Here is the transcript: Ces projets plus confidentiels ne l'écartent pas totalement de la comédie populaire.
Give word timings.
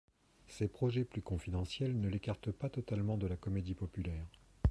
Ces 0.47 0.67
projets 0.67 1.03
plus 1.03 1.21
confidentiels 1.21 1.99
ne 2.01 2.07
l'écartent 2.09 2.49
pas 2.51 2.71
totalement 2.71 3.17
de 3.19 3.27
la 3.27 3.37
comédie 3.37 3.75
populaire. 3.75 4.25